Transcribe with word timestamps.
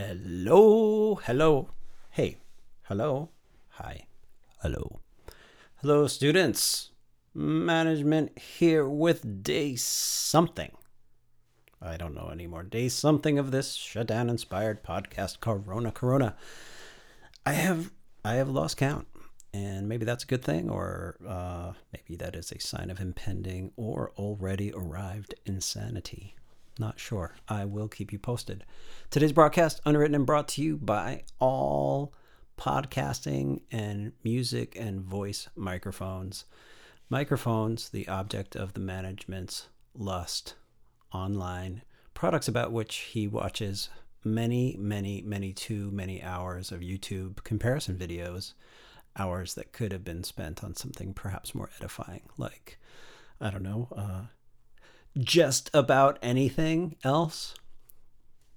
Hello, 0.00 1.16
hello, 1.24 1.70
hey, 2.10 2.36
hello, 2.82 3.30
hi, 3.70 4.06
hello. 4.62 5.00
Hello, 5.78 6.06
students. 6.06 6.92
Management 7.34 8.38
here 8.38 8.88
with 8.88 9.42
day 9.42 9.74
something. 9.74 10.70
I 11.82 11.96
don't 11.96 12.14
know 12.14 12.28
anymore. 12.28 12.62
Day 12.62 12.88
something 12.88 13.40
of 13.40 13.50
this 13.50 13.74
shutdown 13.74 14.30
inspired 14.30 14.84
podcast, 14.84 15.40
Corona 15.40 15.90
Corona. 15.90 16.36
I 17.44 17.54
have 17.54 17.90
I 18.24 18.34
have 18.34 18.48
lost 18.48 18.76
count, 18.76 19.08
and 19.52 19.88
maybe 19.88 20.04
that's 20.04 20.22
a 20.22 20.28
good 20.28 20.44
thing, 20.44 20.70
or 20.70 21.16
uh, 21.26 21.72
maybe 21.92 22.14
that 22.18 22.36
is 22.36 22.52
a 22.52 22.60
sign 22.60 22.90
of 22.90 23.00
impending 23.00 23.72
or 23.74 24.12
already 24.16 24.72
arrived 24.72 25.34
insanity. 25.44 26.36
Not 26.78 27.00
sure. 27.00 27.34
I 27.48 27.64
will 27.64 27.88
keep 27.88 28.12
you 28.12 28.20
posted. 28.20 28.64
Today's 29.10 29.32
broadcast 29.32 29.80
underwritten 29.84 30.14
and 30.14 30.24
brought 30.24 30.46
to 30.48 30.62
you 30.62 30.76
by 30.76 31.24
all 31.40 32.14
podcasting 32.56 33.62
and 33.72 34.12
music 34.22 34.76
and 34.78 35.00
voice 35.00 35.48
microphones. 35.56 36.44
Microphones, 37.10 37.88
the 37.88 38.06
object 38.06 38.54
of 38.54 38.74
the 38.74 38.80
management's 38.80 39.68
lust 39.92 40.54
online, 41.12 41.82
products 42.14 42.46
about 42.46 42.70
which 42.70 42.96
he 42.96 43.26
watches 43.26 43.88
many, 44.24 44.76
many, 44.78 45.22
many, 45.22 45.52
too 45.52 45.90
many 45.90 46.22
hours 46.22 46.70
of 46.70 46.80
YouTube 46.80 47.42
comparison 47.42 47.96
videos, 47.96 48.52
hours 49.16 49.54
that 49.54 49.72
could 49.72 49.90
have 49.90 50.04
been 50.04 50.22
spent 50.22 50.62
on 50.62 50.76
something 50.76 51.12
perhaps 51.12 51.54
more 51.54 51.70
edifying, 51.80 52.28
like, 52.36 52.78
I 53.40 53.50
don't 53.50 53.62
know, 53.62 53.88
uh, 53.96 54.22
just 55.18 55.70
about 55.74 56.18
anything 56.22 56.96
else. 57.04 57.54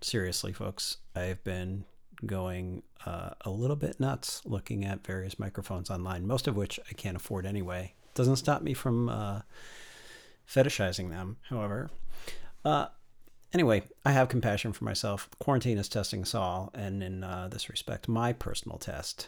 Seriously, 0.02 0.54
folks, 0.54 0.98
I've 1.16 1.44
been 1.44 1.86
going 2.26 2.84
uh, 3.06 3.32
a 3.42 3.50
little 3.50 3.76
bit 3.76 4.00
nuts 4.00 4.42
looking 4.46 4.86
at 4.86 5.06
various 5.06 5.40
microphones 5.40 5.90
online, 5.90 6.26
most 6.26 6.48
of 6.48 6.56
which 6.56 6.80
I 6.90 6.94
can't 6.94 7.18
afford 7.18 7.46
anyway. 7.46 7.94
Doesn't 8.14 8.36
stop 8.36 8.62
me 8.62 8.74
from 8.74 9.10
uh, 9.10 9.42
fetishizing 10.48 11.10
them, 11.10 11.38
however. 11.50 11.90
Uh, 12.64 12.88
anyway, 13.54 13.84
I 14.06 14.12
have 14.12 14.30
compassion 14.30 14.74
for 14.74 14.84
myself. 14.84 15.30
Quarantine 15.40 15.78
is 15.78 15.90
testing 15.90 16.22
us 16.22 16.36
all, 16.36 16.72
and 16.74 17.02
in 17.02 17.24
uh, 17.24 17.48
this 17.52 17.70
respect, 17.70 18.08
my 18.08 18.34
personal 18.34 18.78
test 18.78 19.28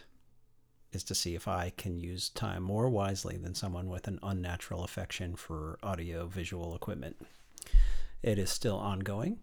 is 0.93 1.03
to 1.05 1.15
see 1.15 1.35
if 1.35 1.47
I 1.47 1.73
can 1.75 1.99
use 1.99 2.29
time 2.29 2.63
more 2.63 2.89
wisely 2.89 3.37
than 3.37 3.55
someone 3.55 3.89
with 3.89 4.07
an 4.07 4.19
unnatural 4.23 4.83
affection 4.83 5.35
for 5.35 5.77
audio 5.83 6.27
visual 6.27 6.75
equipment. 6.75 7.17
It 8.21 8.37
is 8.37 8.49
still 8.49 8.77
ongoing. 8.77 9.39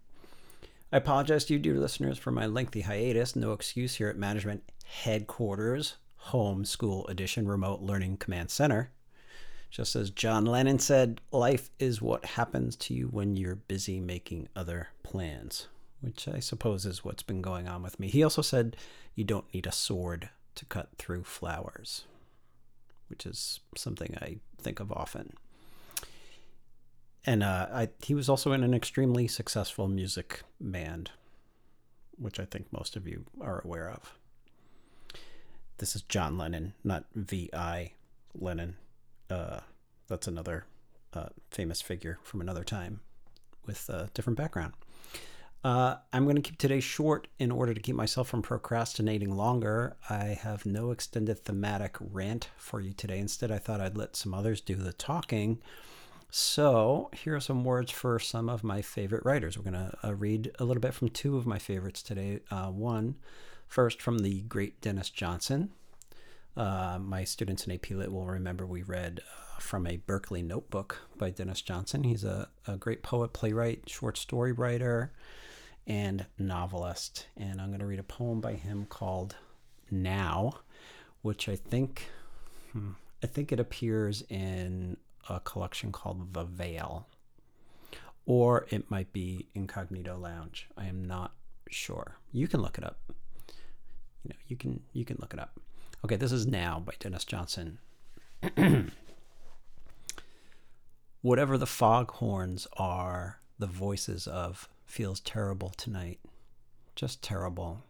I 0.92 0.96
apologize 0.96 1.44
to 1.46 1.52
you, 1.52 1.58
dear 1.58 1.78
listeners, 1.78 2.18
for 2.18 2.30
my 2.30 2.46
lengthy 2.46 2.80
hiatus. 2.80 3.36
No 3.36 3.52
excuse 3.52 3.96
here 3.96 4.08
at 4.08 4.16
Management 4.16 4.62
Headquarters, 4.84 5.96
Home 6.16 6.64
School 6.64 7.06
Edition 7.06 7.46
Remote 7.46 7.80
Learning 7.80 8.16
Command 8.16 8.50
Center. 8.50 8.90
Just 9.70 9.94
as 9.94 10.10
John 10.10 10.44
Lennon 10.44 10.80
said, 10.80 11.20
life 11.30 11.70
is 11.78 12.02
what 12.02 12.24
happens 12.24 12.74
to 12.76 12.94
you 12.94 13.06
when 13.06 13.36
you're 13.36 13.54
busy 13.54 14.00
making 14.00 14.48
other 14.56 14.88
plans, 15.04 15.68
which 16.00 16.26
I 16.26 16.40
suppose 16.40 16.84
is 16.84 17.04
what's 17.04 17.22
been 17.22 17.40
going 17.40 17.68
on 17.68 17.82
with 17.82 18.00
me. 18.00 18.08
He 18.08 18.24
also 18.24 18.42
said, 18.42 18.76
you 19.14 19.22
don't 19.22 19.52
need 19.54 19.66
a 19.66 19.72
sword 19.72 20.28
to 20.54 20.64
cut 20.64 20.90
through 20.98 21.24
flowers, 21.24 22.04
which 23.08 23.26
is 23.26 23.60
something 23.76 24.16
I 24.20 24.38
think 24.58 24.80
of 24.80 24.92
often. 24.92 25.34
And 27.26 27.42
uh, 27.42 27.66
I, 27.72 27.88
he 28.02 28.14
was 28.14 28.28
also 28.28 28.52
in 28.52 28.62
an 28.62 28.74
extremely 28.74 29.28
successful 29.28 29.88
music 29.88 30.42
band, 30.60 31.10
which 32.16 32.40
I 32.40 32.44
think 32.44 32.72
most 32.72 32.96
of 32.96 33.06
you 33.06 33.26
are 33.40 33.60
aware 33.64 33.90
of. 33.90 34.14
This 35.78 35.94
is 35.96 36.02
John 36.02 36.36
Lennon, 36.36 36.74
not 36.84 37.04
V.I. 37.14 37.92
Lenin. 38.34 38.76
Uh, 39.28 39.60
that's 40.08 40.26
another 40.26 40.66
uh, 41.14 41.28
famous 41.50 41.80
figure 41.80 42.18
from 42.22 42.40
another 42.40 42.64
time 42.64 43.00
with 43.66 43.88
a 43.88 44.10
different 44.14 44.36
background. 44.36 44.72
Uh, 45.62 45.96
I'm 46.12 46.24
going 46.24 46.36
to 46.36 46.42
keep 46.42 46.56
today 46.56 46.80
short 46.80 47.28
in 47.38 47.50
order 47.50 47.74
to 47.74 47.80
keep 47.80 47.94
myself 47.94 48.28
from 48.28 48.40
procrastinating 48.40 49.36
longer. 49.36 49.96
I 50.08 50.38
have 50.42 50.64
no 50.64 50.90
extended 50.90 51.44
thematic 51.44 51.96
rant 52.00 52.48
for 52.56 52.80
you 52.80 52.94
today. 52.94 53.18
Instead, 53.18 53.50
I 53.50 53.58
thought 53.58 53.80
I'd 53.80 53.96
let 53.96 54.16
some 54.16 54.32
others 54.32 54.62
do 54.62 54.74
the 54.74 54.94
talking. 54.94 55.58
So, 56.30 57.10
here 57.12 57.34
are 57.36 57.40
some 57.40 57.64
words 57.64 57.90
for 57.90 58.18
some 58.18 58.48
of 58.48 58.64
my 58.64 58.80
favorite 58.80 59.24
writers. 59.26 59.58
We're 59.58 59.70
going 59.70 59.90
to 59.90 59.92
uh, 60.02 60.14
read 60.14 60.50
a 60.58 60.64
little 60.64 60.80
bit 60.80 60.94
from 60.94 61.10
two 61.10 61.36
of 61.36 61.46
my 61.46 61.58
favorites 61.58 62.02
today. 62.02 62.40
Uh, 62.50 62.68
one, 62.68 63.16
first 63.66 64.00
from 64.00 64.20
the 64.20 64.40
great 64.42 64.80
Denis 64.80 65.10
Johnson. 65.10 65.72
Uh, 66.56 66.98
my 67.00 67.24
students 67.24 67.66
in 67.66 67.72
AP 67.72 67.90
Lit 67.90 68.10
will 68.10 68.26
remember 68.26 68.64
we 68.64 68.82
read 68.82 69.20
uh, 69.20 69.60
from 69.60 69.86
a 69.86 69.98
Berkeley 69.98 70.42
notebook 70.42 71.02
by 71.18 71.28
Denis 71.28 71.60
Johnson. 71.60 72.04
He's 72.04 72.24
a, 72.24 72.48
a 72.66 72.78
great 72.78 73.02
poet, 73.02 73.34
playwright, 73.34 73.90
short 73.90 74.16
story 74.16 74.52
writer 74.52 75.12
and 75.86 76.26
novelist. 76.38 77.26
And 77.36 77.60
I'm 77.60 77.68
going 77.68 77.80
to 77.80 77.86
read 77.86 77.98
a 77.98 78.04
poem 78.04 78.40
by 78.40 78.54
him 78.54 78.86
called 78.88 79.36
Now, 79.90 80.60
which 81.22 81.48
I 81.48 81.56
think 81.56 82.10
hmm, 82.72 82.92
I 83.22 83.26
think 83.26 83.52
it 83.52 83.60
appears 83.60 84.22
in 84.28 84.96
a 85.28 85.40
collection 85.40 85.92
called 85.92 86.32
The 86.32 86.44
Veil. 86.44 87.06
Or 88.26 88.66
it 88.70 88.90
might 88.90 89.12
be 89.12 89.48
Incognito 89.54 90.16
Lounge. 90.16 90.68
I 90.76 90.86
am 90.86 91.04
not 91.04 91.32
sure. 91.68 92.16
You 92.32 92.48
can 92.48 92.60
look 92.60 92.78
it 92.78 92.84
up. 92.84 93.00
You 94.22 94.30
know, 94.30 94.36
you 94.46 94.56
can 94.56 94.80
you 94.92 95.04
can 95.04 95.16
look 95.20 95.34
it 95.34 95.40
up. 95.40 95.58
Okay, 96.04 96.16
this 96.16 96.32
is 96.32 96.46
Now 96.46 96.80
by 96.80 96.92
Denis 96.98 97.24
Johnson. 97.24 97.78
Whatever 101.22 101.58
the 101.58 101.66
foghorns 101.66 102.66
are 102.74 103.40
the 103.58 103.66
voices 103.66 104.26
of 104.26 104.68
feels 104.90 105.20
terrible 105.20 105.70
tonight. 105.70 106.18
Just 106.96 107.22
terrible. 107.22 107.84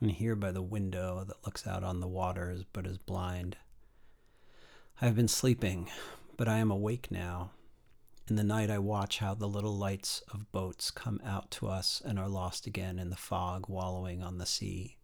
And 0.00 0.10
here 0.10 0.34
by 0.34 0.52
the 0.52 0.62
window 0.62 1.24
that 1.26 1.44
looks 1.44 1.66
out 1.66 1.84
on 1.84 2.00
the 2.00 2.08
waters 2.08 2.64
but 2.72 2.86
is 2.86 2.98
blind. 2.98 3.56
I 5.00 5.04
have 5.04 5.16
been 5.16 5.28
sleeping, 5.28 5.90
but 6.36 6.48
I 6.48 6.58
am 6.58 6.70
awake 6.70 7.10
now. 7.10 7.50
In 8.28 8.36
the 8.36 8.44
night, 8.44 8.70
I 8.70 8.78
watch 8.78 9.18
how 9.18 9.34
the 9.34 9.48
little 9.48 9.76
lights 9.76 10.22
of 10.32 10.50
boats 10.50 10.90
come 10.90 11.20
out 11.24 11.50
to 11.52 11.68
us 11.68 12.02
and 12.04 12.18
are 12.18 12.28
lost 12.28 12.66
again 12.66 12.98
in 12.98 13.10
the 13.10 13.16
fog 13.16 13.68
wallowing 13.68 14.22
on 14.22 14.38
the 14.38 14.46
sea. 14.46 14.96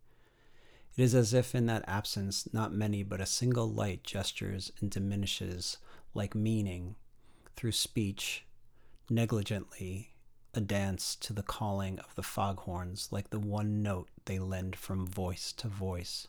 It 0.97 1.03
is 1.03 1.15
as 1.15 1.35
if 1.35 1.55
in 1.55 1.67
that 1.67 1.85
absence, 1.87 2.49
not 2.53 2.73
many 2.73 3.03
but 3.03 3.21
a 3.21 3.27
single 3.27 3.71
light 3.71 4.05
gestures 4.05 4.73
and 4.81 4.91
diminishes 4.91 5.79
like 6.15 6.35
meaning 6.35 6.97
through 7.57 7.73
speech, 7.73 8.45
negligently 9.11 10.14
a 10.57 10.61
dance 10.61 11.17
to 11.17 11.33
the 11.33 11.43
calling 11.43 11.99
of 11.99 12.15
the 12.15 12.23
foghorns, 12.23 13.09
like 13.11 13.31
the 13.31 13.39
one 13.39 13.83
note 13.83 14.09
they 14.25 14.39
lend 14.39 14.77
from 14.77 15.07
voice 15.07 15.53
to 15.53 15.69
voice. 15.69 16.29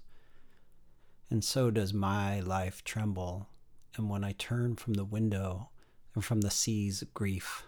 And 1.29 1.43
so 1.43 1.71
does 1.71 1.93
my 1.93 2.39
life 2.39 2.83
tremble, 2.83 3.47
and 3.95 4.09
when 4.09 4.23
I 4.23 4.33
turn 4.33 4.75
from 4.75 4.93
the 4.93 5.05
window 5.05 5.69
and 6.13 6.23
from 6.23 6.41
the 6.41 6.51
sea's 6.51 7.03
grief, 7.13 7.65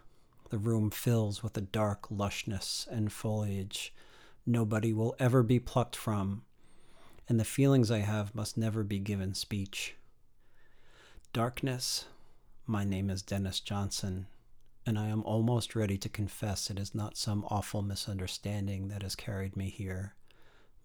the 0.50 0.58
room 0.58 0.90
fills 0.92 1.44
with 1.44 1.58
a 1.58 1.62
dark 1.62 2.10
lushness 2.10 2.88
and 2.88 3.12
foliage 3.12 3.94
nobody 4.46 4.94
will 4.94 5.16
ever 5.20 5.44
be 5.44 5.60
plucked 5.60 5.96
from, 5.96 6.44
and 7.28 7.40
the 7.40 7.46
feelings 7.46 7.92
I 7.92 8.00
have 8.00 8.34
must 8.34 8.58
never 8.58 8.84
be 8.84 9.00
given 9.00 9.34
speech. 9.34 9.96
Darkness, 11.34 12.06
my 12.66 12.84
name 12.86 13.10
is 13.10 13.22
Denis 13.22 13.60
Johnson 13.60 14.28
and 14.88 14.98
I 14.98 15.08
am 15.08 15.22
almost 15.24 15.76
ready 15.76 15.98
to 15.98 16.08
confess 16.08 16.70
it 16.70 16.80
is 16.80 16.96
not 16.96 17.18
some 17.18 17.44
awful 17.50 17.82
misunderstanding 17.82 18.88
that 18.88 19.04
has 19.04 19.18
carried 19.18 19.58
me 19.58 19.70
here, 19.70 20.16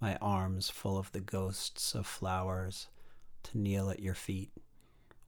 my 0.00 0.16
arms 0.16 0.68
full 0.68 0.98
of 0.98 1.12
the 1.12 1.20
ghosts 1.20 1.94
of 1.94 2.04
flowers, 2.04 2.88
to 3.44 3.58
kneel 3.58 3.90
at 3.90 4.00
your 4.00 4.16
feet, 4.16 4.50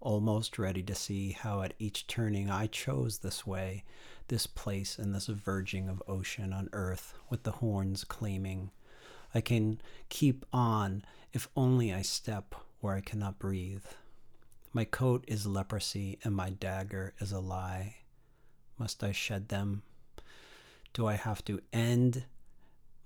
almost 0.00 0.59
ready 0.59 0.82
to 0.82 0.94
see 0.94 1.31
how 1.31 1.62
at 1.62 1.75
each 1.79 2.09
turning 2.09 2.50
I 2.50 2.67
chose 2.67 3.19
this 3.19 3.47
way, 3.47 3.85
this 4.26 4.49
place 4.49 4.99
and 4.99 5.15
this 5.15 5.29
verging 5.29 5.88
of 5.88 6.03
ocean 6.09 6.53
on 6.53 6.69
earth, 6.73 7.15
with 7.31 7.44
the 7.44 7.53
horns 7.53 8.03
claiming. 8.03 8.73
I 9.32 9.41
can 9.41 9.81
keep 10.09 10.44
on 10.53 11.05
if 11.32 11.49
only 11.56 11.94
I 11.94 12.03
step 12.03 12.56
where 12.81 12.97
I 12.97 13.03
cannot 13.03 13.38
breathe. 13.38 13.87
My 14.73 14.85
coat 14.85 15.25
is 15.29 15.47
leprosy, 15.47 16.19
and 16.25 16.35
my 16.35 16.50
dagger 16.50 17.15
is 17.21 17.31
a 17.31 17.38
lie. 17.38 17.99
Must 18.79 19.03
I 19.05 19.12
shed 19.12 19.49
them? 19.49 19.82
Do 20.93 21.06
I 21.06 21.15
have 21.15 21.44
to 21.47 21.61
end 21.73 22.25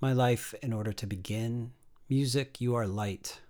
my 0.00 0.12
life 0.12 0.54
in 0.62 0.72
order 0.72 0.92
to 0.92 1.06
begin? 1.06 1.72
Music, 2.08 2.60
you 2.60 2.74
are 2.74 2.86
light. 2.86 3.40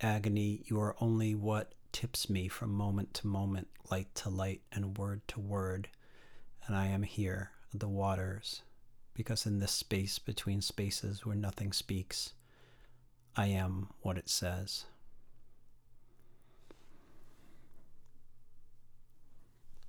Agony, 0.00 0.62
you 0.66 0.80
are 0.80 0.96
only 1.00 1.34
what 1.34 1.72
tips 1.90 2.30
me 2.30 2.46
from 2.46 2.72
moment 2.72 3.12
to 3.14 3.26
moment, 3.26 3.68
light 3.90 4.14
to 4.14 4.28
light, 4.28 4.62
and 4.70 4.96
word 4.96 5.26
to 5.28 5.40
word. 5.40 5.88
And 6.66 6.76
I 6.76 6.86
am 6.86 7.02
here, 7.02 7.50
the 7.74 7.88
waters, 7.88 8.62
because 9.14 9.46
in 9.46 9.58
this 9.58 9.72
space 9.72 10.18
between 10.18 10.60
spaces 10.60 11.26
where 11.26 11.34
nothing 11.34 11.72
speaks, 11.72 12.34
I 13.36 13.46
am 13.46 13.88
what 14.02 14.18
it 14.18 14.28
says. 14.28 14.84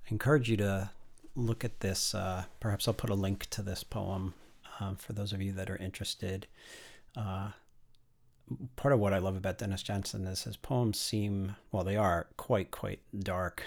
I 0.04 0.10
encourage 0.10 0.50
you 0.50 0.56
to 0.56 0.90
look 1.34 1.64
at 1.64 1.80
this. 1.80 2.14
Uh, 2.14 2.44
perhaps 2.58 2.88
I'll 2.88 2.94
put 2.94 3.10
a 3.10 3.14
link 3.14 3.46
to 3.50 3.62
this 3.62 3.84
poem 3.84 4.34
um, 4.78 4.96
for 4.96 5.12
those 5.12 5.32
of 5.32 5.42
you 5.42 5.52
that 5.52 5.70
are 5.70 5.76
interested. 5.76 6.46
Uh, 7.16 7.50
part 8.76 8.92
of 8.92 9.00
what 9.00 9.12
I 9.12 9.18
love 9.18 9.36
about 9.36 9.58
Denis 9.58 9.82
Johnson 9.82 10.26
is 10.26 10.44
his 10.44 10.56
poems 10.56 10.98
seem, 10.98 11.56
well, 11.72 11.84
they 11.84 11.96
are 11.96 12.26
quite, 12.36 12.70
quite 12.70 13.00
dark. 13.18 13.62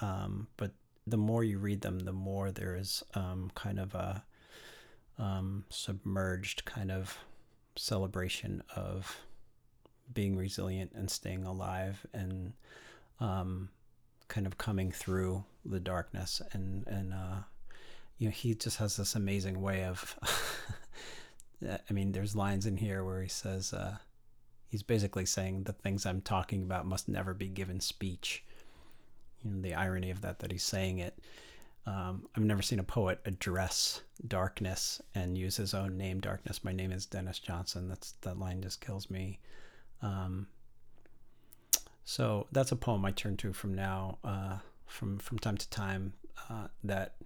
Um, 0.00 0.48
but 0.56 0.72
the 1.06 1.16
more 1.16 1.44
you 1.44 1.58
read 1.58 1.80
them, 1.80 2.00
the 2.00 2.12
more 2.12 2.50
there 2.50 2.76
is 2.76 3.02
um, 3.14 3.50
kind 3.54 3.78
of 3.78 3.94
a 3.94 4.24
um, 5.18 5.64
submerged 5.70 6.64
kind 6.64 6.90
of 6.90 7.18
celebration 7.76 8.62
of 8.74 9.20
being 10.12 10.36
resilient 10.36 10.92
and 10.94 11.10
staying 11.10 11.44
alive 11.44 12.06
and 12.12 12.52
um, 13.20 13.70
kind 14.28 14.46
of 14.46 14.58
coming 14.58 14.92
through 14.92 15.44
the 15.68 15.80
darkness 15.80 16.40
and 16.52 16.86
and 16.86 17.12
uh, 17.12 17.38
you 18.18 18.28
know 18.28 18.32
he 18.32 18.54
just 18.54 18.78
has 18.78 18.96
this 18.96 19.14
amazing 19.14 19.60
way 19.60 19.84
of 19.84 20.16
I 21.88 21.92
mean 21.92 22.12
there's 22.12 22.36
lines 22.36 22.66
in 22.66 22.76
here 22.76 23.04
where 23.04 23.22
he 23.22 23.28
says 23.28 23.72
uh, 23.72 23.96
he's 24.68 24.82
basically 24.82 25.26
saying 25.26 25.64
the 25.64 25.72
things 25.72 26.04
I'm 26.06 26.20
talking 26.20 26.62
about 26.62 26.86
must 26.86 27.08
never 27.08 27.34
be 27.34 27.48
given 27.48 27.80
speech. 27.80 28.44
You 29.42 29.50
know 29.50 29.62
the 29.62 29.74
irony 29.74 30.10
of 30.10 30.20
that 30.22 30.40
that 30.40 30.52
he's 30.52 30.64
saying 30.64 30.98
it. 30.98 31.18
Um, 31.86 32.26
I've 32.36 32.42
never 32.42 32.62
seen 32.62 32.80
a 32.80 32.84
poet 32.84 33.20
address 33.24 34.02
darkness 34.26 35.00
and 35.14 35.38
use 35.38 35.56
his 35.56 35.72
own 35.72 35.96
name 35.96 36.18
darkness. 36.20 36.64
My 36.64 36.72
name 36.72 36.90
is 36.90 37.06
Denis 37.06 37.38
Johnson. 37.38 37.88
That's 37.88 38.12
that 38.22 38.38
line 38.38 38.60
just 38.60 38.80
kills 38.80 39.08
me. 39.08 39.38
Um, 40.02 40.48
so 42.04 42.46
that's 42.52 42.72
a 42.72 42.76
poem 42.76 43.04
I 43.04 43.12
turn 43.12 43.36
to 43.38 43.52
from 43.52 43.74
now, 43.74 44.18
uh, 44.24 44.58
from 44.86 45.18
from 45.18 45.38
time 45.38 45.56
to 45.56 45.68
time. 45.70 46.14
Uh, 46.48 46.68
that 46.84 47.16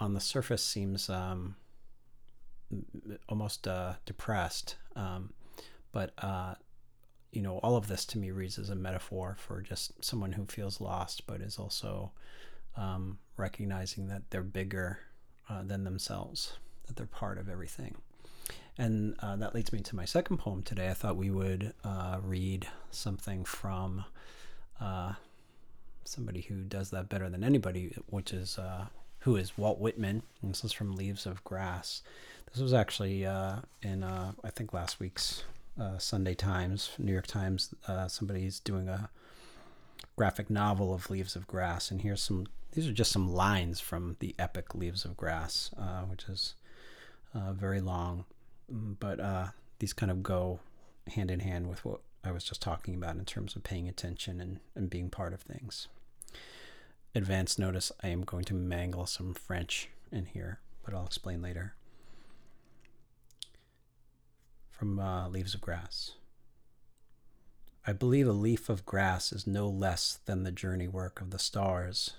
on 0.00 0.14
the 0.14 0.20
surface 0.20 0.64
seems 0.64 1.08
um, 1.08 1.56
almost 3.28 3.68
uh, 3.68 3.94
depressed, 4.04 4.76
um, 4.96 5.32
but 5.92 6.12
uh, 6.18 6.54
you 7.32 7.42
know, 7.42 7.58
all 7.58 7.76
of 7.76 7.88
this 7.88 8.04
to 8.06 8.18
me 8.18 8.30
reads 8.30 8.58
as 8.58 8.70
a 8.70 8.74
metaphor 8.74 9.36
for 9.38 9.60
just 9.60 10.02
someone 10.02 10.32
who 10.32 10.46
feels 10.46 10.80
lost, 10.80 11.26
but 11.26 11.40
is 11.40 11.58
also 11.58 12.10
um, 12.76 13.18
recognizing 13.36 14.08
that 14.08 14.30
they're 14.30 14.42
bigger 14.42 15.00
uh, 15.48 15.62
than 15.62 15.84
themselves, 15.84 16.54
that 16.86 16.96
they're 16.96 17.06
part 17.06 17.38
of 17.38 17.48
everything. 17.48 17.96
And 18.78 19.16
uh, 19.20 19.36
that 19.36 19.54
leads 19.54 19.72
me 19.72 19.80
to 19.80 19.96
my 19.96 20.04
second 20.04 20.38
poem 20.38 20.62
today. 20.62 20.88
I 20.88 20.94
thought 20.94 21.16
we 21.16 21.30
would 21.30 21.74
uh, 21.84 22.18
read 22.22 22.66
something 22.90 23.44
from 23.44 24.04
somebody 26.08 26.42
who 26.42 26.62
does 26.62 26.90
that 26.90 27.08
better 27.08 27.28
than 27.28 27.44
anybody, 27.44 27.94
which 28.06 28.32
is 28.32 28.58
uh, 28.58 28.86
who 29.20 29.36
is 29.36 29.58
Walt 29.58 29.78
Whitman. 29.78 30.22
And 30.42 30.50
this 30.52 30.64
is 30.64 30.72
from 30.72 30.94
Leaves 30.94 31.26
of 31.26 31.44
Grass. 31.44 32.02
This 32.52 32.62
was 32.62 32.72
actually 32.72 33.26
uh, 33.26 33.56
in 33.82 34.02
uh, 34.02 34.32
I 34.42 34.50
think 34.50 34.72
last 34.72 35.00
week's 35.00 35.44
Sunday 35.98 36.34
Times, 36.34 36.90
New 36.98 37.12
York 37.12 37.28
Times. 37.28 37.72
somebody's 38.08 38.58
doing 38.58 38.88
a 38.88 39.10
graphic 40.16 40.50
novel 40.50 40.92
of 40.92 41.08
Leaves 41.08 41.36
of 41.36 41.46
Grass, 41.46 41.90
and 41.90 42.02
here's 42.02 42.22
some. 42.22 42.46
These 42.72 42.88
are 42.88 42.92
just 42.92 43.12
some 43.12 43.32
lines 43.32 43.80
from 43.80 44.16
the 44.18 44.34
epic 44.38 44.74
Leaves 44.74 45.04
of 45.04 45.16
Grass, 45.16 45.70
which 46.08 46.24
is 46.24 46.54
very 47.34 47.80
long. 47.80 48.24
Mm, 48.72 48.96
but 48.98 49.20
uh, 49.20 49.48
these 49.78 49.92
kind 49.92 50.10
of 50.10 50.22
go 50.22 50.60
hand 51.08 51.30
in 51.30 51.40
hand 51.40 51.68
with 51.68 51.84
what 51.84 52.00
I 52.24 52.32
was 52.32 52.44
just 52.44 52.60
talking 52.60 52.94
about 52.94 53.16
in 53.16 53.24
terms 53.24 53.56
of 53.56 53.62
paying 53.62 53.88
attention 53.88 54.40
and, 54.40 54.60
and 54.74 54.90
being 54.90 55.10
part 55.10 55.32
of 55.32 55.40
things. 55.40 55.88
Advance 57.18 57.58
notice 57.58 57.90
I 58.00 58.10
am 58.10 58.22
going 58.22 58.44
to 58.44 58.54
mangle 58.54 59.04
some 59.04 59.34
French 59.34 59.88
in 60.12 60.26
here, 60.26 60.60
but 60.84 60.94
I'll 60.94 61.04
explain 61.04 61.42
later. 61.42 61.74
From 64.70 65.00
uh, 65.00 65.28
Leaves 65.28 65.52
of 65.52 65.60
Grass. 65.60 66.12
I 67.84 67.92
believe 67.92 68.28
a 68.28 68.32
leaf 68.32 68.68
of 68.68 68.86
grass 68.86 69.32
is 69.32 69.48
no 69.48 69.68
less 69.68 70.20
than 70.26 70.44
the 70.44 70.52
journey 70.52 70.86
work 70.86 71.20
of 71.20 71.30
the 71.30 71.40
stars, 71.40 72.14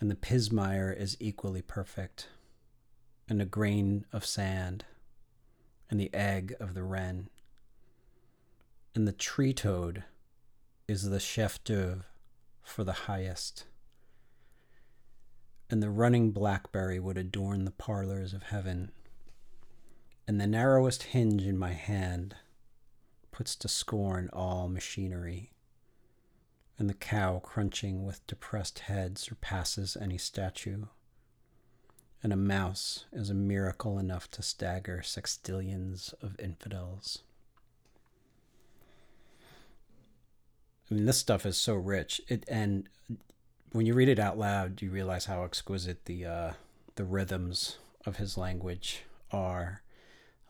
and 0.00 0.10
the 0.10 0.14
pismire 0.14 0.98
is 0.98 1.18
equally 1.20 1.60
perfect 1.60 2.28
and 3.28 3.42
a 3.42 3.44
grain 3.44 4.06
of 4.14 4.24
sand, 4.24 4.86
and 5.90 6.00
the 6.00 6.14
egg 6.14 6.54
of 6.58 6.72
the 6.72 6.84
wren. 6.84 7.28
And 8.94 9.06
the 9.06 9.12
tree 9.12 9.52
toad 9.52 10.04
is 10.88 11.10
the 11.10 11.20
chef 11.20 11.62
d'oeuvre 11.64 12.06
for 12.66 12.84
the 12.84 12.92
highest. 12.92 13.64
And 15.70 15.82
the 15.82 15.90
running 15.90 16.30
blackberry 16.30 17.00
would 17.00 17.16
adorn 17.16 17.64
the 17.64 17.70
parlors 17.70 18.32
of 18.34 18.44
heaven. 18.44 18.92
And 20.28 20.40
the 20.40 20.46
narrowest 20.46 21.04
hinge 21.04 21.44
in 21.44 21.56
my 21.56 21.72
hand 21.72 22.36
puts 23.32 23.56
to 23.56 23.68
scorn 23.68 24.28
all 24.32 24.68
machinery. 24.68 25.52
And 26.78 26.90
the 26.90 26.94
cow 26.94 27.38
crunching 27.38 28.04
with 28.04 28.26
depressed 28.26 28.80
head 28.80 29.16
surpasses 29.16 29.96
any 29.98 30.18
statue 30.18 30.86
and 32.26 32.32
a 32.32 32.36
mouse 32.36 33.04
is 33.12 33.30
a 33.30 33.34
miracle 33.34 34.00
enough 34.00 34.28
to 34.32 34.42
stagger 34.42 35.00
sextillions 35.00 36.12
of 36.20 36.34
infidels. 36.40 37.22
I 40.90 40.94
mean, 40.94 41.04
this 41.04 41.18
stuff 41.18 41.44
is 41.46 41.56
so 41.56 41.74
rich. 41.74 42.20
It 42.28 42.44
and 42.48 42.88
when 43.72 43.86
you 43.86 43.94
read 43.94 44.08
it 44.08 44.18
out 44.18 44.38
loud, 44.38 44.80
you 44.82 44.90
realize 44.90 45.26
how 45.26 45.44
exquisite 45.44 46.04
the 46.04 46.24
uh, 46.24 46.52
the 46.94 47.04
rhythms 47.04 47.78
of 48.04 48.16
his 48.16 48.36
language 48.36 49.02
are. 49.30 49.82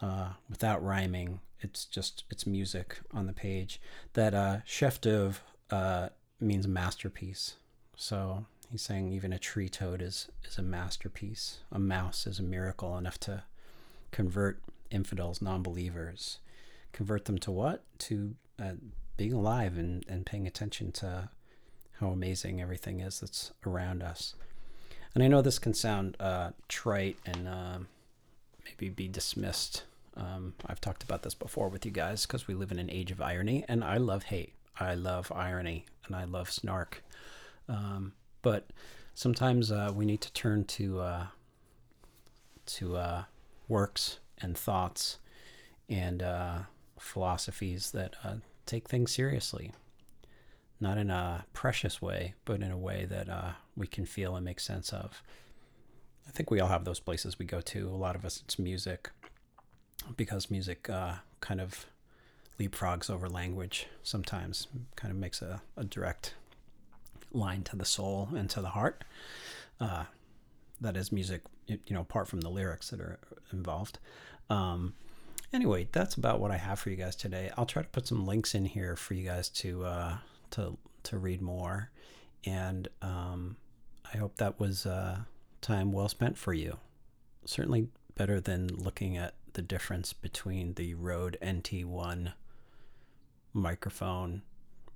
Uh, 0.03 0.33
without 0.51 0.85
rhyming, 0.85 1.41
it's 1.61 1.87
just 1.87 2.25
it's 2.31 2.47
music 2.47 2.99
on 3.13 3.27
the 3.27 3.33
page. 3.33 3.81
That 4.13 4.35
uh, 4.35 4.59
chef 4.67 5.01
d'oeuvre 5.01 5.41
uh, 5.71 6.11
means 6.39 6.69
masterpiece. 6.69 7.55
So 7.97 8.45
He's 8.71 8.83
saying 8.83 9.13
even 9.13 9.33
a 9.33 9.39
tree 9.39 9.69
toad 9.69 10.03
is, 10.03 10.29
is 10.45 10.59
a 10.59 10.63
masterpiece. 10.63 11.59
A 11.71 11.79
mouse 11.79 12.27
is 12.27 12.39
a 12.39 12.43
miracle 12.43 12.99
enough 12.99 13.19
to 13.21 13.45
convert 14.11 14.61
infidels, 14.91 15.41
non 15.41 15.63
believers. 15.63 16.39
Convert 16.93 17.27
them 17.27 17.39
to 17.39 17.51
what? 17.51 17.85
To 18.01 18.35
uh, 18.61 18.73
being 19.17 19.33
alive 19.33 19.79
and, 19.79 20.05
and 20.09 20.27
paying 20.27 20.47
attention 20.47 20.93
to 20.93 21.31
how 22.01 22.09
amazing 22.09 22.61
everything 22.61 23.01
is 23.01 23.21
that's 23.21 23.53
around 23.67 24.03
us. 24.03 24.35
And 25.15 25.23
I 25.23 25.29
know 25.29 25.41
this 25.41 25.59
can 25.59 25.73
sound 25.73 26.17
uh, 26.21 26.51
trite 26.69 27.17
and 27.25 27.49
uh, 27.49 27.79
maybe 28.65 28.91
be 28.91 29.09
dismissed. 29.09 29.85
Um, 30.17 30.55
I've 30.67 30.81
talked 30.81 31.03
about 31.03 31.23
this 31.23 31.35
before 31.35 31.69
with 31.69 31.87
you 31.87 31.91
guys 31.91 32.27
because 32.27 32.47
we 32.47 32.55
live 32.55 32.71
in 32.71 32.79
an 32.79 32.91
age 32.91 33.11
of 33.11 33.23
irony, 33.23 33.65
and 33.69 33.83
I 33.83 33.97
love 33.97 34.25
hate. 34.25 34.53
I 34.79 34.95
love 34.95 35.33
irony 35.35 35.87
and 36.07 36.15
I 36.15 36.25
love 36.25 36.51
snark. 36.51 37.03
Um, 37.69 38.13
but 38.43 38.67
sometimes 39.15 39.73
uh, 39.73 39.93
we 39.95 40.05
need 40.05 40.21
to 40.21 40.33
turn 40.33 40.65
to 40.65 41.01
uh, 41.01 41.27
to 42.67 42.97
uh, 42.97 43.25
works 43.69 44.19
and 44.39 44.57
thoughts 44.57 45.19
and 45.89 46.23
philosophies 46.99 47.91
that 47.93 48.15
uh, 48.25 48.37
take 48.65 48.89
things 48.89 49.13
seriously, 49.13 49.73
not 50.81 50.99
in 50.99 51.11
a 51.11 51.45
precious 51.53 52.03
way, 52.03 52.35
but 52.45 52.63
in 52.63 52.71
a 52.71 52.79
way 52.79 53.07
that 53.09 53.29
uh, 53.29 53.53
we 53.77 53.87
can 53.87 54.05
feel 54.07 54.37
and 54.37 54.45
make 54.45 54.61
sense 54.61 54.93
of. 54.93 55.23
I 56.29 56.31
think 56.31 56.51
we 56.51 56.61
all 56.61 56.69
have 56.69 56.85
those 56.85 57.01
places 57.01 57.39
we 57.39 57.47
go 57.47 57.61
to. 57.61 57.89
A 57.89 57.91
lot 57.91 58.17
of 58.17 58.25
us, 58.25 58.43
it's 58.45 58.59
music, 58.59 59.11
because 60.17 60.51
music 60.51 60.83
kind 61.41 61.61
of 61.61 61.87
leapfrogs 62.59 63.11
over 63.11 63.29
language 63.29 63.87
sometimes, 64.03 64.67
kind 64.97 65.13
of 65.13 65.19
makes 65.19 65.43
a, 65.43 65.63
a 65.77 65.85
direct 65.85 66.35
line 67.33 67.63
to 67.63 67.77
the 67.77 67.85
soul 67.85 68.29
and 68.35 68.49
to 68.51 68.61
the 68.61 68.71
heart. 68.71 69.05
Uh, 69.81 70.05
that 70.81 70.97
is 70.97 71.13
music, 71.13 71.43
you 71.67 71.79
know, 71.91 72.01
apart 72.01 72.29
from 72.29 72.41
the 72.41 72.49
lyrics 72.49 72.91
that 72.91 73.01
are 73.01 73.19
involved. 73.53 73.99
Um, 74.51 74.95
anyway, 75.53 75.89
that's 75.93 76.15
about 76.15 76.41
what 76.41 76.51
I 76.51 76.57
have 76.57 76.79
for 76.79 76.91
you 76.91 76.97
guys 76.97 77.17
today. 77.17 77.51
I'll 77.57 77.67
try 77.67 77.83
to 77.83 77.89
put 77.89 78.07
some 78.07 78.27
links 78.27 78.55
in 78.55 78.65
here 78.65 78.97
for 78.97 79.15
you 79.15 79.25
guys 79.25 79.49
to 79.51 79.85
uh, 79.85 80.17
to 80.51 80.77
to 81.05 81.19
read 81.19 81.41
more, 81.41 81.91
and 82.45 82.89
um, 83.03 83.57
I 84.13 84.19
hope 84.19 84.37
that 84.37 84.59
was 84.59 84.87
uh, 84.87 85.21
time 85.61 85.93
well 85.93 86.09
spent 86.09 86.37
for 86.37 86.53
you. 86.53 86.79
Certainly 87.45 87.89
better 88.17 88.41
than 88.41 88.69
looking 88.69 89.17
at 89.17 89.35
the 89.53 89.63
difference 89.63 90.13
between 90.13 90.75
the 90.75 90.95
Rode 90.95 91.39
NT1 91.43 92.33
microphone 93.53 94.43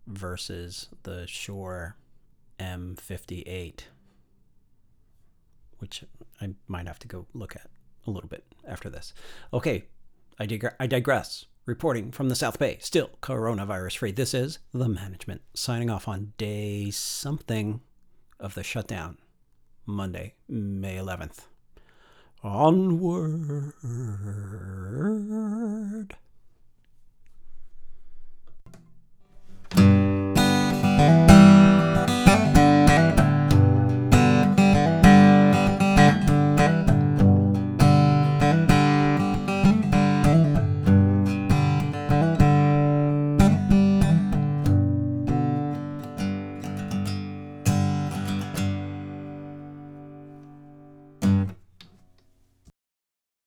versus 0.07 0.88
the 1.02 1.26
Shure 1.26 1.97
M58, 2.59 3.80
which 5.78 6.04
I 6.40 6.50
might 6.69 6.87
have 6.87 6.99
to 7.00 7.09
go 7.09 7.26
look 7.33 7.57
at 7.57 7.69
a 8.07 8.11
little 8.11 8.28
bit 8.28 8.45
after 8.66 8.90
this. 8.90 9.14
Okay, 9.52 9.85
I, 10.40 10.47
dig- 10.47 10.75
I 10.80 10.87
digress. 10.87 11.44
Reporting 11.66 12.12
from 12.12 12.30
the 12.30 12.35
South 12.35 12.59
Bay, 12.59 12.78
still 12.80 13.11
coronavirus 13.23 13.99
free. 13.99 14.11
This 14.11 14.32
is 14.32 14.59
the 14.73 14.88
management 14.88 15.42
signing 15.52 15.90
off 15.90 16.09
on 16.09 16.32
day 16.38 16.90
something 16.90 17.82
of 18.40 18.54
the 18.54 18.62
shutdown, 18.62 19.18
Monday, 19.85 20.32
May 20.49 20.97
11th. 20.97 21.40
Onward. 22.42 23.75